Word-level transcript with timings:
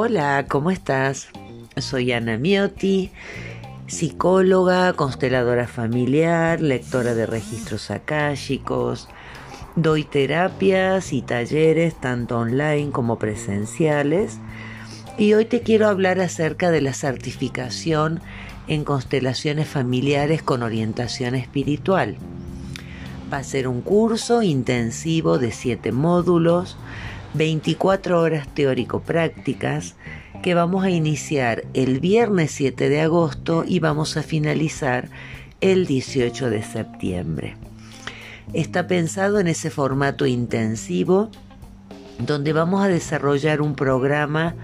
Hola, 0.00 0.46
¿cómo 0.48 0.70
estás? 0.70 1.26
Soy 1.76 2.12
Ana 2.12 2.38
Miotti, 2.38 3.10
psicóloga, 3.88 4.92
consteladora 4.92 5.66
familiar, 5.66 6.60
lectora 6.60 7.16
de 7.16 7.26
registros 7.26 7.90
akáshicos. 7.90 9.08
Doy 9.74 10.04
terapias 10.04 11.12
y 11.12 11.22
talleres 11.22 12.00
tanto 12.00 12.38
online 12.38 12.92
como 12.92 13.18
presenciales. 13.18 14.38
Y 15.18 15.34
hoy 15.34 15.46
te 15.46 15.62
quiero 15.62 15.88
hablar 15.88 16.20
acerca 16.20 16.70
de 16.70 16.80
la 16.80 16.92
certificación 16.92 18.20
en 18.68 18.84
constelaciones 18.84 19.66
familiares 19.66 20.44
con 20.44 20.62
orientación 20.62 21.34
espiritual. 21.34 22.14
Va 23.32 23.38
a 23.38 23.42
ser 23.42 23.66
un 23.66 23.80
curso 23.80 24.42
intensivo 24.42 25.38
de 25.38 25.50
siete 25.50 25.90
módulos 25.90 26.76
24 27.34 28.20
horas 28.20 28.48
teórico-prácticas 28.54 29.96
que 30.42 30.54
vamos 30.54 30.84
a 30.84 30.90
iniciar 30.90 31.64
el 31.74 32.00
viernes 32.00 32.52
7 32.52 32.88
de 32.88 33.00
agosto 33.00 33.64
y 33.66 33.80
vamos 33.80 34.16
a 34.16 34.22
finalizar 34.22 35.10
el 35.60 35.86
18 35.86 36.50
de 36.50 36.62
septiembre. 36.62 37.56
Está 38.52 38.86
pensado 38.86 39.40
en 39.40 39.48
ese 39.48 39.70
formato 39.70 40.26
intensivo 40.26 41.30
donde 42.18 42.52
vamos 42.52 42.82
a 42.82 42.88
desarrollar 42.88 43.60
un 43.60 43.74
programa 43.74 44.54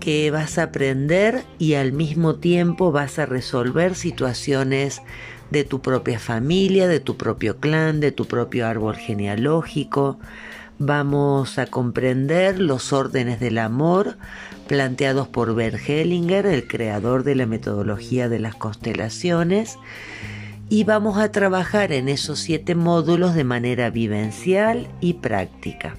que 0.00 0.30
vas 0.30 0.56
a 0.58 0.64
aprender 0.64 1.44
y 1.58 1.74
al 1.74 1.92
mismo 1.92 2.36
tiempo 2.36 2.90
vas 2.90 3.18
a 3.18 3.26
resolver 3.26 3.94
situaciones 3.94 5.02
de 5.50 5.64
tu 5.64 5.82
propia 5.82 6.18
familia, 6.18 6.88
de 6.88 7.00
tu 7.00 7.16
propio 7.16 7.58
clan, 7.58 8.00
de 8.00 8.12
tu 8.12 8.26
propio 8.26 8.66
árbol 8.66 8.96
genealógico, 8.96 10.18
vamos 10.80 11.58
a 11.58 11.66
comprender 11.66 12.58
los 12.58 12.94
órdenes 12.94 13.38
del 13.38 13.58
amor 13.58 14.16
planteados 14.66 15.28
por 15.28 15.54
Bert 15.54 15.78
Hellinger, 15.86 16.46
el 16.46 16.66
creador 16.66 17.22
de 17.22 17.34
la 17.34 17.44
metodología 17.44 18.30
de 18.30 18.38
las 18.38 18.54
constelaciones, 18.54 19.78
y 20.70 20.84
vamos 20.84 21.18
a 21.18 21.30
trabajar 21.30 21.92
en 21.92 22.08
esos 22.08 22.38
siete 22.38 22.74
módulos 22.74 23.34
de 23.34 23.44
manera 23.44 23.90
vivencial 23.90 24.88
y 25.00 25.14
práctica. 25.14 25.96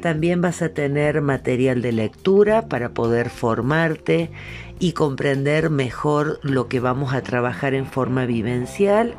También 0.00 0.40
vas 0.40 0.62
a 0.62 0.68
tener 0.68 1.20
material 1.20 1.82
de 1.82 1.90
lectura 1.90 2.68
para 2.68 2.90
poder 2.90 3.28
formarte 3.28 4.30
y 4.78 4.92
comprender 4.92 5.68
mejor 5.68 6.38
lo 6.44 6.68
que 6.68 6.78
vamos 6.78 7.12
a 7.12 7.22
trabajar 7.22 7.74
en 7.74 7.86
forma 7.86 8.24
vivencial 8.24 9.16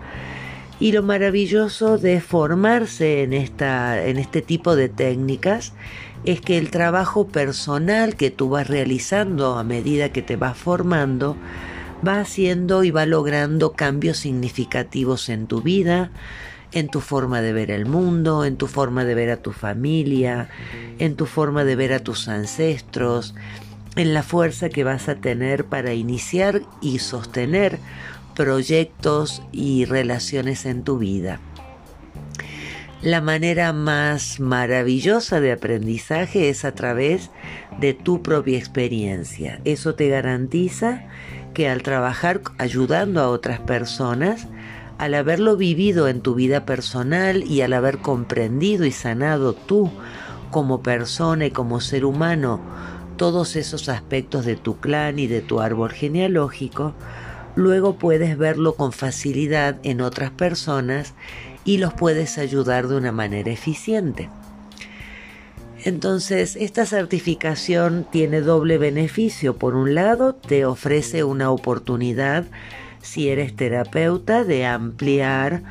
y 0.81 0.93
lo 0.93 1.03
maravilloso 1.03 1.99
de 1.99 2.19
formarse 2.21 3.21
en, 3.21 3.33
esta, 3.33 4.03
en 4.03 4.17
este 4.17 4.41
tipo 4.41 4.75
de 4.75 4.89
técnicas 4.89 5.73
es 6.25 6.41
que 6.41 6.57
el 6.57 6.71
trabajo 6.71 7.27
personal 7.27 8.15
que 8.15 8.31
tú 8.31 8.49
vas 8.49 8.67
realizando 8.67 9.59
a 9.59 9.63
medida 9.63 10.11
que 10.11 10.23
te 10.23 10.37
vas 10.37 10.57
formando 10.57 11.37
va 12.05 12.19
haciendo 12.19 12.83
y 12.83 12.89
va 12.89 13.05
logrando 13.05 13.73
cambios 13.73 14.17
significativos 14.17 15.29
en 15.29 15.45
tu 15.45 15.61
vida, 15.61 16.09
en 16.71 16.87
tu 16.87 16.99
forma 16.99 17.41
de 17.41 17.53
ver 17.53 17.69
el 17.69 17.85
mundo, 17.85 18.43
en 18.43 18.57
tu 18.57 18.65
forma 18.65 19.05
de 19.05 19.13
ver 19.13 19.29
a 19.29 19.37
tu 19.37 19.51
familia, 19.51 20.49
en 20.97 21.15
tu 21.15 21.27
forma 21.27 21.63
de 21.63 21.75
ver 21.75 21.93
a 21.93 21.99
tus 21.99 22.27
ancestros, 22.27 23.35
en 23.95 24.15
la 24.15 24.23
fuerza 24.23 24.69
que 24.69 24.83
vas 24.83 25.09
a 25.09 25.15
tener 25.15 25.65
para 25.65 25.93
iniciar 25.93 26.63
y 26.81 26.97
sostener 26.97 27.77
proyectos 28.31 29.43
y 29.51 29.85
relaciones 29.85 30.65
en 30.65 30.83
tu 30.83 30.97
vida. 30.97 31.39
La 33.01 33.19
manera 33.19 33.73
más 33.73 34.39
maravillosa 34.39 35.39
de 35.39 35.51
aprendizaje 35.51 36.49
es 36.49 36.65
a 36.65 36.73
través 36.73 37.31
de 37.79 37.93
tu 37.93 38.21
propia 38.21 38.59
experiencia. 38.59 39.59
Eso 39.65 39.95
te 39.95 40.07
garantiza 40.09 41.05
que 41.55 41.67
al 41.67 41.81
trabajar 41.81 42.41
ayudando 42.59 43.19
a 43.21 43.29
otras 43.29 43.59
personas, 43.59 44.47
al 44.99 45.15
haberlo 45.15 45.57
vivido 45.57 46.07
en 46.07 46.21
tu 46.21 46.35
vida 46.35 46.63
personal 46.65 47.43
y 47.43 47.61
al 47.61 47.73
haber 47.73 47.97
comprendido 47.97 48.85
y 48.85 48.91
sanado 48.91 49.53
tú 49.53 49.89
como 50.51 50.83
persona 50.83 51.47
y 51.47 51.51
como 51.51 51.81
ser 51.81 52.05
humano 52.05 52.61
todos 53.17 53.55
esos 53.55 53.89
aspectos 53.89 54.45
de 54.45 54.55
tu 54.55 54.79
clan 54.79 55.19
y 55.19 55.27
de 55.27 55.41
tu 55.41 55.59
árbol 55.59 55.91
genealógico, 55.91 56.93
luego 57.55 57.95
puedes 57.95 58.37
verlo 58.37 58.75
con 58.75 58.91
facilidad 58.91 59.77
en 59.83 60.01
otras 60.01 60.31
personas 60.31 61.13
y 61.65 61.77
los 61.77 61.93
puedes 61.93 62.37
ayudar 62.37 62.87
de 62.87 62.97
una 62.97 63.11
manera 63.11 63.51
eficiente. 63.51 64.29
Entonces, 65.83 66.55
esta 66.55 66.85
certificación 66.85 68.05
tiene 68.11 68.41
doble 68.41 68.77
beneficio. 68.77 69.55
Por 69.57 69.75
un 69.75 69.95
lado, 69.95 70.35
te 70.35 70.65
ofrece 70.65 71.23
una 71.23 71.49
oportunidad, 71.49 72.45
si 73.01 73.29
eres 73.29 73.55
terapeuta, 73.55 74.43
de 74.43 74.65
ampliar 74.65 75.63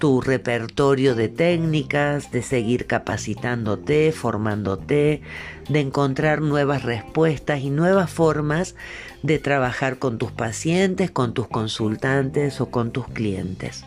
tu 0.00 0.20
repertorio 0.20 1.14
de 1.14 1.28
técnicas, 1.28 2.32
de 2.32 2.42
seguir 2.42 2.86
capacitándote, 2.86 4.10
formándote, 4.10 5.20
de 5.68 5.80
encontrar 5.80 6.40
nuevas 6.40 6.82
respuestas 6.82 7.60
y 7.60 7.70
nuevas 7.70 8.10
formas 8.10 8.74
de 9.22 9.38
trabajar 9.38 9.98
con 9.98 10.18
tus 10.18 10.32
pacientes, 10.32 11.12
con 11.12 11.34
tus 11.34 11.46
consultantes 11.46 12.60
o 12.60 12.70
con 12.70 12.90
tus 12.90 13.06
clientes. 13.08 13.84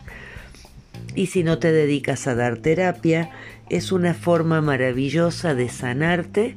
Y 1.16 1.26
si 1.26 1.42
no 1.42 1.58
te 1.58 1.72
dedicas 1.72 2.26
a 2.28 2.34
dar 2.34 2.58
terapia, 2.58 3.30
es 3.68 3.92
una 3.92 4.14
forma 4.14 4.60
maravillosa 4.60 5.54
de 5.54 5.68
sanarte 5.68 6.56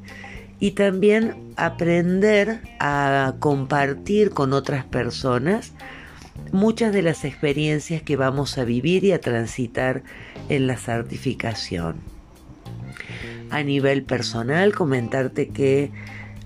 y 0.60 0.72
también 0.72 1.36
aprender 1.56 2.62
a 2.80 3.34
compartir 3.40 4.30
con 4.30 4.54
otras 4.54 4.86
personas 4.86 5.74
muchas 6.52 6.94
de 6.94 7.02
las 7.02 7.26
experiencias 7.26 8.02
que 8.02 8.16
vamos 8.16 8.58
a 8.58 8.64
vivir 8.64 9.04
y 9.04 9.12
a 9.12 9.22
transitar 9.22 10.04
en 10.50 10.68
la 10.68 10.78
certificación. 10.78 11.98
A 13.50 13.64
nivel 13.64 14.04
personal, 14.04 14.74
comentarte 14.74 15.50
que 15.50 15.92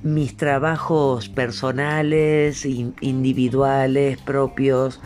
mis 0.04 0.36
trabajos 0.36 1.30
personales, 1.30 2.66
individuales, 2.66 4.18
propios, 4.20 5.00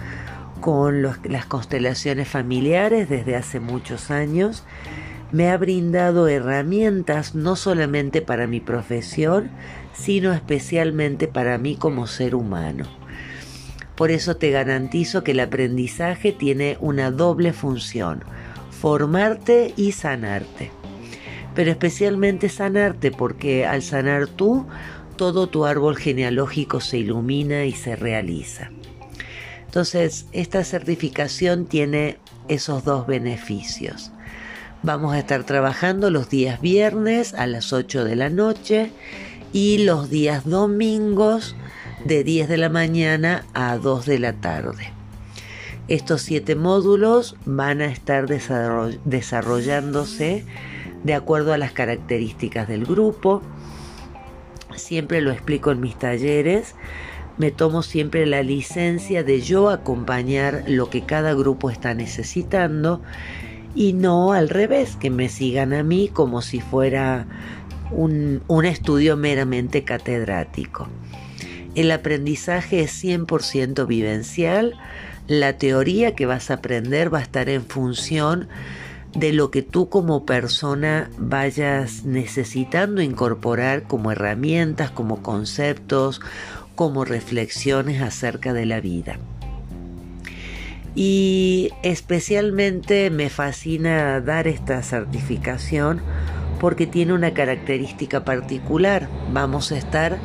con 0.62 1.04
las 1.04 1.46
constelaciones 1.46 2.28
familiares 2.28 3.08
desde 3.10 3.36
hace 3.36 3.60
muchos 3.60 4.10
años, 4.10 4.64
me 5.32 5.50
ha 5.50 5.58
brindado 5.58 6.28
herramientas 6.28 7.36
no 7.36 7.56
solamente 7.56 8.22
para 8.22 8.48
mi 8.48 8.62
profesión, 8.62 9.52
sino 9.94 10.34
especialmente 10.34 11.28
para 11.28 11.58
mí 11.58 11.76
como 11.76 12.08
ser 12.08 12.36
humano. 12.36 12.86
Por 13.96 14.12
eso 14.12 14.36
te 14.36 14.52
garantizo 14.52 15.24
que 15.24 15.32
el 15.32 15.40
aprendizaje 15.40 16.32
tiene 16.32 16.78
una 16.82 17.12
doble 17.12 17.54
función, 17.54 18.24
formarte 18.70 19.74
y 19.78 19.94
sanarte. 19.94 20.72
Pero 21.54 21.72
especialmente 21.72 22.50
sanarte 22.50 23.12
porque 23.12 23.66
al 23.66 23.82
sanar 23.82 24.28
tú, 24.28 24.66
todo 25.16 25.48
tu 25.48 25.66
árbol 25.66 25.96
genealógico 25.96 26.82
se 26.82 26.98
ilumina 26.98 27.64
y 27.64 27.72
se 27.72 27.96
realiza. 27.96 28.72
Entonces, 29.66 30.26
esta 30.34 30.64
certificación 30.64 31.66
tiene 31.66 32.18
esos 32.48 32.84
dos 32.84 33.08
beneficios. 33.08 34.12
Vamos 34.84 35.16
a 35.16 35.20
estar 35.20 35.46
trabajando 35.46 36.12
los 36.12 36.30
días 36.30 36.62
viernes 36.62 37.34
a 37.34 37.48
las 37.48 37.74
8 37.74 38.04
de 38.04 38.16
la 38.16 38.30
noche 38.30 38.92
y 39.52 39.80
los 39.80 40.10
días 40.10 40.46
domingos 40.46 41.56
de 42.06 42.24
10 42.24 42.48
de 42.48 42.58
la 42.58 42.70
mañana 42.70 43.46
a 43.54 43.76
2 43.78 44.06
de 44.06 44.20
la 44.20 44.34
tarde. 44.34 44.92
Estos 45.88 46.22
siete 46.22 46.56
módulos 46.56 47.36
van 47.46 47.82
a 47.82 47.86
estar 47.86 48.28
desarrollándose 48.28 50.46
de 51.04 51.14
acuerdo 51.16 51.54
a 51.54 51.58
las 51.58 51.72
características 51.72 52.68
del 52.68 52.86
grupo. 52.86 53.42
Siempre 54.76 55.22
lo 55.22 55.32
explico 55.32 55.72
en 55.72 55.80
mis 55.80 55.98
talleres. 55.98 56.76
Me 57.38 57.50
tomo 57.52 57.82
siempre 57.82 58.28
la 58.28 58.44
licencia 58.44 59.24
de 59.24 59.42
yo 59.42 59.70
acompañar 59.70 60.64
lo 60.68 60.90
que 60.90 61.02
cada 61.02 61.34
grupo 61.34 61.72
está 61.72 61.96
necesitando 61.96 63.02
y 63.74 63.94
no 63.94 64.32
al 64.32 64.50
revés, 64.50 64.96
que 64.96 65.10
me 65.10 65.28
sigan 65.28 65.74
a 65.74 65.84
mí 65.84 66.10
como 66.12 66.42
si 66.42 66.62
fuera 66.62 67.28
un, 67.92 68.42
un 68.48 68.66
estudio 68.66 69.18
meramente 69.18 69.84
catedrático. 69.84 70.88
El 71.76 71.92
aprendizaje 71.92 72.82
es 72.82 73.04
100% 73.04 73.86
vivencial. 73.86 74.76
La 75.28 75.58
teoría 75.58 76.16
que 76.16 76.26
vas 76.26 76.50
a 76.50 76.56
aprender 76.56 77.14
va 77.14 77.20
a 77.20 77.24
estar 77.24 77.50
en 77.50 77.66
función 77.66 78.48
de 79.14 79.34
lo 79.34 79.52
que 79.52 79.62
tú 79.62 79.90
como 79.90 80.26
persona 80.26 81.10
vayas 81.18 82.04
necesitando 82.06 83.02
incorporar 83.02 83.84
como 83.84 84.12
herramientas, 84.12 84.92
como 84.92 85.22
conceptos, 85.22 86.22
como 86.76 87.06
reflexiones 87.06 88.02
acerca 88.02 88.54
de 88.54 88.66
la 88.66 88.80
vida. 88.80 89.18
Y 90.96 91.72
especialmente 91.84 93.10
me 93.10 93.30
fascina 93.30 94.22
dar 94.22 94.48
esta 94.48 94.82
certificación 94.82 96.02
porque 96.60 96.88
tiene 96.88 97.14
una 97.14 97.34
característica 97.34 98.24
particular. 98.24 99.10
Vamos 99.32 99.74
a 99.74 99.78
estar 99.78 100.18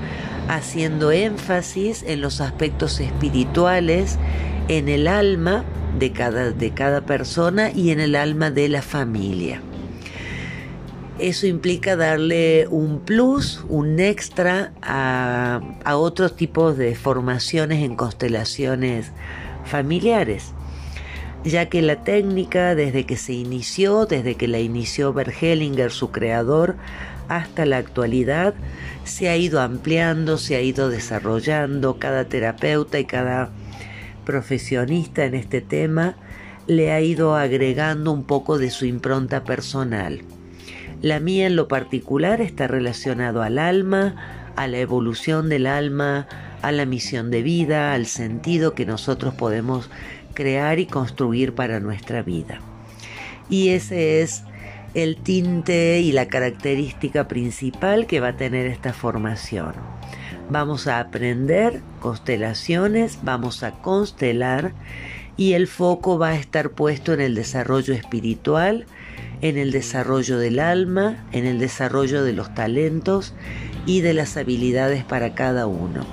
haciendo 0.50 1.12
énfasis 1.12 2.02
en 2.02 2.20
los 2.20 2.40
aspectos 2.40 2.98
espirituales, 2.98 4.18
en 4.68 4.88
el 4.88 5.06
alma 5.06 5.64
de 5.98 6.12
cada, 6.12 6.50
de 6.50 6.70
cada 6.72 7.02
persona 7.02 7.70
y 7.70 7.90
en 7.90 8.00
el 8.00 8.16
alma 8.16 8.50
de 8.50 8.68
la 8.68 8.82
familia. 8.82 9.62
Eso 11.20 11.46
implica 11.46 11.96
darle 11.96 12.66
un 12.68 12.98
plus, 13.00 13.64
un 13.68 14.00
extra 14.00 14.72
a, 14.82 15.60
a 15.84 15.96
otros 15.96 16.34
tipos 16.34 16.76
de 16.76 16.94
formaciones 16.96 17.84
en 17.84 17.94
constelaciones 17.94 19.12
familiares 19.64 20.54
ya 21.44 21.70
que 21.70 21.80
la 21.80 22.04
técnica 22.04 22.74
desde 22.74 23.06
que 23.06 23.16
se 23.16 23.32
inició, 23.32 24.04
desde 24.04 24.34
que 24.34 24.46
la 24.46 24.58
inició 24.58 25.12
Bert 25.12 25.32
Hellinger, 25.40 25.90
su 25.90 26.10
creador, 26.10 26.76
hasta 27.30 27.64
la 27.64 27.78
actualidad, 27.78 28.54
se 29.04 29.28
ha 29.28 29.36
ido 29.36 29.60
ampliando, 29.60 30.36
se 30.36 30.56
ha 30.56 30.60
ido 30.60 30.90
desarrollando, 30.90 31.98
cada 31.98 32.24
terapeuta 32.24 32.98
y 32.98 33.04
cada 33.04 33.50
profesionista 34.26 35.24
en 35.24 35.36
este 35.36 35.60
tema 35.60 36.16
le 36.66 36.90
ha 36.90 37.00
ido 37.00 37.36
agregando 37.36 38.10
un 38.10 38.24
poco 38.24 38.58
de 38.58 38.70
su 38.70 38.84
impronta 38.84 39.44
personal. 39.44 40.22
La 41.02 41.20
mía 41.20 41.46
en 41.46 41.54
lo 41.54 41.68
particular 41.68 42.40
está 42.40 42.66
relacionado 42.66 43.42
al 43.42 43.58
alma, 43.58 44.52
a 44.56 44.66
la 44.66 44.78
evolución 44.78 45.48
del 45.48 45.66
alma, 45.66 46.26
a 46.62 46.72
la 46.72 46.84
misión 46.84 47.30
de 47.30 47.42
vida, 47.42 47.94
al 47.94 48.06
sentido 48.06 48.74
que 48.74 48.86
nosotros 48.86 49.34
podemos 49.34 49.88
crear 50.34 50.80
y 50.80 50.86
construir 50.86 51.54
para 51.54 51.78
nuestra 51.78 52.22
vida. 52.22 52.60
Y 53.48 53.68
ese 53.68 54.20
es 54.20 54.42
el 54.94 55.16
tinte 55.16 56.00
y 56.00 56.12
la 56.12 56.26
característica 56.26 57.28
principal 57.28 58.06
que 58.06 58.20
va 58.20 58.28
a 58.28 58.36
tener 58.36 58.66
esta 58.66 58.92
formación. 58.92 59.74
Vamos 60.48 60.88
a 60.88 60.98
aprender 60.98 61.80
constelaciones, 62.00 63.20
vamos 63.22 63.62
a 63.62 63.72
constelar 63.72 64.72
y 65.36 65.52
el 65.52 65.68
foco 65.68 66.18
va 66.18 66.30
a 66.30 66.36
estar 66.36 66.70
puesto 66.70 67.12
en 67.12 67.20
el 67.20 67.34
desarrollo 67.34 67.94
espiritual, 67.94 68.86
en 69.42 69.58
el 69.58 69.70
desarrollo 69.70 70.38
del 70.38 70.58
alma, 70.58 71.24
en 71.32 71.46
el 71.46 71.58
desarrollo 71.58 72.24
de 72.24 72.32
los 72.32 72.52
talentos 72.54 73.32
y 73.86 74.00
de 74.00 74.12
las 74.12 74.36
habilidades 74.36 75.04
para 75.04 75.34
cada 75.34 75.66
uno. 75.66 76.04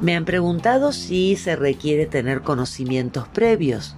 Me 0.00 0.14
han 0.14 0.24
preguntado 0.24 0.92
si 0.92 1.34
se 1.34 1.56
requiere 1.56 2.06
tener 2.06 2.42
conocimientos 2.42 3.26
previos. 3.26 3.96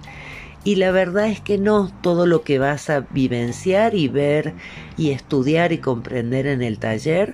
Y 0.63 0.75
la 0.75 0.91
verdad 0.91 1.27
es 1.27 1.41
que 1.41 1.57
no, 1.57 1.91
todo 2.01 2.27
lo 2.27 2.43
que 2.43 2.59
vas 2.59 2.89
a 2.91 2.99
vivenciar 2.99 3.95
y 3.95 4.07
ver 4.07 4.53
y 4.95 5.09
estudiar 5.09 5.71
y 5.71 5.79
comprender 5.79 6.45
en 6.45 6.61
el 6.61 6.77
taller, 6.77 7.33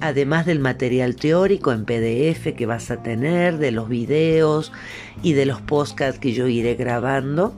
además 0.00 0.44
del 0.44 0.58
material 0.58 1.16
teórico 1.16 1.72
en 1.72 1.86
PDF 1.86 2.54
que 2.54 2.66
vas 2.66 2.90
a 2.90 3.02
tener, 3.02 3.56
de 3.56 3.70
los 3.70 3.88
videos 3.88 4.72
y 5.22 5.32
de 5.32 5.46
los 5.46 5.62
podcasts 5.62 6.20
que 6.20 6.32
yo 6.32 6.48
iré 6.48 6.74
grabando 6.74 7.54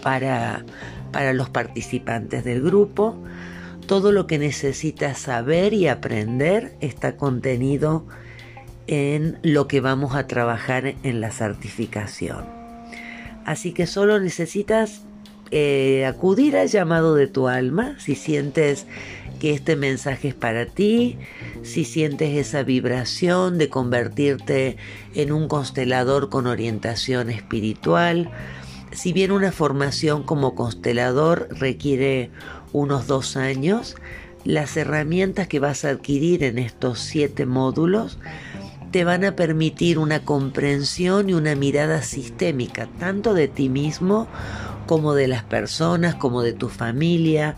para, 0.00 0.64
para 1.10 1.32
los 1.32 1.50
participantes 1.50 2.44
del 2.44 2.62
grupo, 2.62 3.16
todo 3.88 4.12
lo 4.12 4.28
que 4.28 4.38
necesitas 4.38 5.18
saber 5.18 5.74
y 5.74 5.88
aprender 5.88 6.76
está 6.80 7.16
contenido 7.16 8.06
en 8.86 9.40
lo 9.42 9.66
que 9.66 9.80
vamos 9.80 10.14
a 10.14 10.28
trabajar 10.28 10.94
en 11.02 11.20
la 11.20 11.32
certificación. 11.32 12.61
Así 13.44 13.72
que 13.72 13.86
solo 13.86 14.20
necesitas 14.20 15.02
eh, 15.50 16.06
acudir 16.06 16.56
al 16.56 16.68
llamado 16.68 17.14
de 17.14 17.26
tu 17.26 17.48
alma 17.48 17.96
si 17.98 18.14
sientes 18.14 18.86
que 19.38 19.52
este 19.52 19.76
mensaje 19.76 20.28
es 20.28 20.34
para 20.34 20.66
ti, 20.66 21.18
si 21.62 21.84
sientes 21.84 22.36
esa 22.36 22.62
vibración 22.62 23.58
de 23.58 23.68
convertirte 23.68 24.76
en 25.14 25.32
un 25.32 25.48
constelador 25.48 26.30
con 26.30 26.46
orientación 26.46 27.28
espiritual. 27.28 28.30
Si 28.92 29.12
bien 29.12 29.32
una 29.32 29.52
formación 29.52 30.22
como 30.22 30.54
constelador 30.54 31.48
requiere 31.50 32.30
unos 32.72 33.06
dos 33.06 33.36
años, 33.36 33.96
las 34.44 34.76
herramientas 34.76 35.48
que 35.48 35.58
vas 35.58 35.84
a 35.84 35.90
adquirir 35.90 36.44
en 36.44 36.58
estos 36.58 37.00
siete 37.00 37.44
módulos 37.44 38.18
te 38.92 39.04
van 39.04 39.24
a 39.24 39.34
permitir 39.34 39.98
una 39.98 40.22
comprensión 40.22 41.30
y 41.30 41.32
una 41.32 41.54
mirada 41.54 42.02
sistémica, 42.02 42.88
tanto 43.00 43.32
de 43.32 43.48
ti 43.48 43.70
mismo 43.70 44.28
como 44.86 45.14
de 45.14 45.28
las 45.28 45.42
personas, 45.42 46.14
como 46.14 46.42
de 46.42 46.52
tu 46.52 46.68
familia 46.68 47.56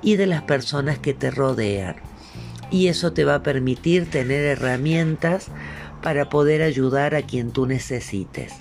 y 0.00 0.14
de 0.14 0.28
las 0.28 0.42
personas 0.42 1.00
que 1.00 1.12
te 1.12 1.32
rodean. 1.32 1.96
Y 2.70 2.86
eso 2.86 3.12
te 3.12 3.24
va 3.24 3.36
a 3.36 3.42
permitir 3.42 4.08
tener 4.08 4.44
herramientas 4.44 5.48
para 6.02 6.28
poder 6.28 6.62
ayudar 6.62 7.16
a 7.16 7.22
quien 7.22 7.50
tú 7.50 7.66
necesites. 7.66 8.52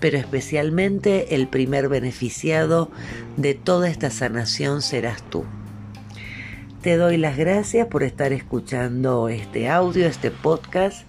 Pero 0.00 0.18
especialmente 0.18 1.36
el 1.36 1.46
primer 1.46 1.88
beneficiado 1.88 2.90
de 3.36 3.54
toda 3.54 3.88
esta 3.88 4.10
sanación 4.10 4.82
serás 4.82 5.22
tú. 5.22 5.44
Te 6.82 6.96
doy 6.96 7.18
las 7.18 7.36
gracias 7.36 7.86
por 7.86 8.02
estar 8.02 8.32
escuchando 8.32 9.28
este 9.28 9.68
audio, 9.68 10.08
este 10.08 10.32
podcast 10.32 11.06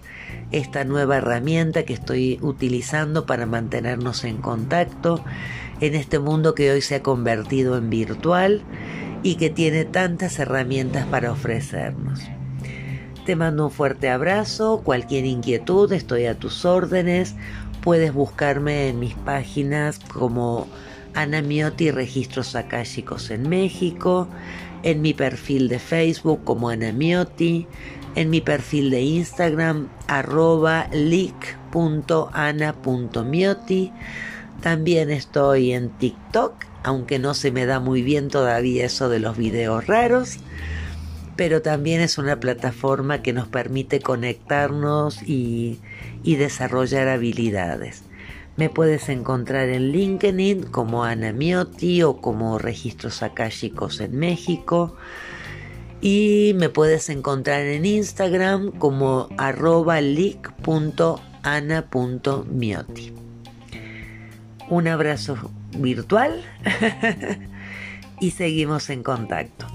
esta 0.52 0.84
nueva 0.84 1.16
herramienta 1.16 1.84
que 1.84 1.94
estoy 1.94 2.38
utilizando 2.42 3.26
para 3.26 3.46
mantenernos 3.46 4.24
en 4.24 4.38
contacto 4.38 5.24
en 5.80 5.94
este 5.94 6.18
mundo 6.18 6.54
que 6.54 6.70
hoy 6.70 6.80
se 6.80 6.96
ha 6.96 7.02
convertido 7.02 7.76
en 7.76 7.90
virtual 7.90 8.62
y 9.22 9.36
que 9.36 9.50
tiene 9.50 9.84
tantas 9.84 10.38
herramientas 10.38 11.06
para 11.06 11.32
ofrecernos. 11.32 12.20
Te 13.26 13.36
mando 13.36 13.64
un 13.66 13.70
fuerte 13.70 14.10
abrazo, 14.10 14.82
cualquier 14.84 15.24
inquietud 15.24 15.90
estoy 15.92 16.26
a 16.26 16.38
tus 16.38 16.64
órdenes, 16.64 17.34
puedes 17.82 18.12
buscarme 18.12 18.88
en 18.88 19.00
mis 19.00 19.14
páginas 19.14 19.98
como 19.98 20.66
Ana 21.14 21.42
Miotti 21.42 21.90
Registros 21.90 22.56
Akáshicos 22.56 23.30
en 23.30 23.48
México, 23.48 24.28
en 24.82 25.00
mi 25.00 25.14
perfil 25.14 25.68
de 25.68 25.78
Facebook 25.78 26.44
como 26.44 26.68
Ana 26.68 26.92
Miotti, 26.92 27.66
en 28.14 28.30
mi 28.30 28.40
perfil 28.40 28.90
de 28.90 29.02
Instagram 29.02 29.88
arroba 30.06 30.88
leak.ana.mioti. 30.92 31.52
También 34.60 35.10
estoy 35.10 35.72
en 35.72 35.90
TikTok, 35.90 36.54
aunque 36.82 37.18
no 37.18 37.34
se 37.34 37.50
me 37.50 37.66
da 37.66 37.80
muy 37.80 38.02
bien 38.02 38.28
todavía 38.28 38.86
eso 38.86 39.08
de 39.08 39.18
los 39.18 39.36
videos 39.36 39.86
raros, 39.86 40.38
pero 41.36 41.62
también 41.62 42.00
es 42.00 42.18
una 42.18 42.38
plataforma 42.40 43.22
que 43.22 43.32
nos 43.32 43.48
permite 43.48 44.00
conectarnos 44.00 45.22
y, 45.22 45.80
y 46.22 46.36
desarrollar 46.36 47.08
habilidades. 47.08 48.04
Me 48.56 48.68
puedes 48.68 49.08
encontrar 49.08 49.68
en 49.68 49.90
LinkedIn 49.90 50.64
como 50.64 51.02
Ana 51.02 51.32
Miotti 51.32 52.04
o 52.04 52.18
como 52.20 52.58
Registros 52.58 53.22
Akáshicos 53.24 54.00
en 54.00 54.16
México 54.16 54.96
y 56.00 56.52
me 56.54 56.68
puedes 56.68 57.08
encontrar 57.08 57.62
en 57.62 57.84
Instagram 57.84 58.70
como 58.72 59.28
arroba 59.38 59.98
Un 64.68 64.88
abrazo 64.88 65.50
virtual 65.76 66.44
y 68.20 68.30
seguimos 68.30 68.88
en 68.90 69.02
contacto. 69.02 69.73